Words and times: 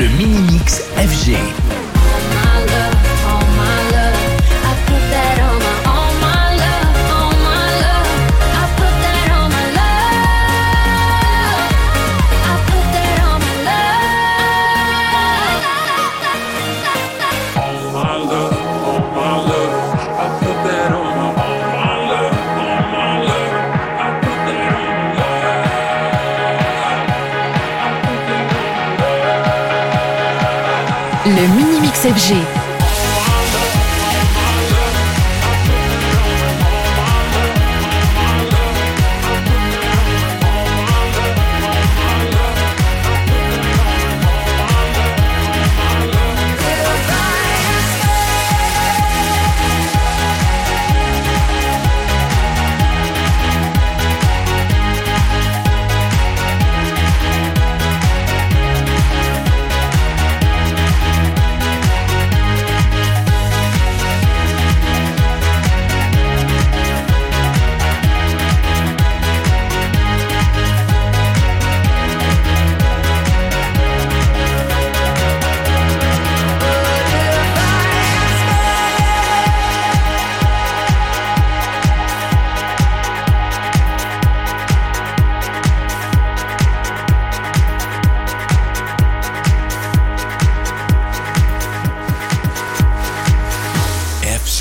Le 0.00 0.08
mini-mix 0.08 0.82
FG. 0.96 1.36
Le 31.26 31.56
mini-mix 31.56 32.06
FG. 32.06 32.63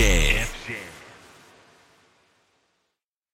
Yeah. 0.00 0.39